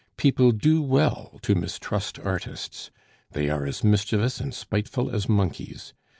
[0.17, 2.89] People do well to mistrust artists;
[3.33, 5.93] they are as mischievous and spiteful as monkeys.